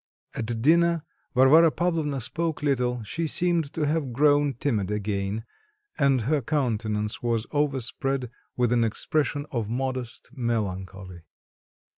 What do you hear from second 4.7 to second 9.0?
again, and her countenance was overspread with an